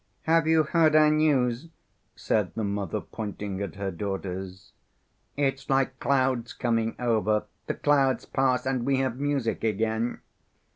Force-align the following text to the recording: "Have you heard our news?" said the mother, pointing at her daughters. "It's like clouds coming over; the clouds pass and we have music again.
"Have 0.23 0.47
you 0.47 0.63
heard 0.63 0.95
our 0.95 1.11
news?" 1.11 1.67
said 2.15 2.53
the 2.55 2.63
mother, 2.63 3.01
pointing 3.01 3.61
at 3.61 3.75
her 3.75 3.91
daughters. 3.91 4.73
"It's 5.37 5.69
like 5.69 5.99
clouds 5.99 6.53
coming 6.53 6.95
over; 6.97 7.43
the 7.67 7.75
clouds 7.75 8.25
pass 8.25 8.65
and 8.65 8.83
we 8.83 8.97
have 8.97 9.19
music 9.19 9.63
again. 9.63 10.21